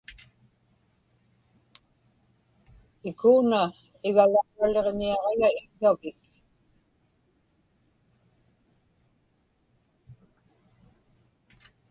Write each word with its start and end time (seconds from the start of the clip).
ikuuna 3.09 3.59
igalauraliġniaġiga 4.07 5.49
iggavik 5.59 6.19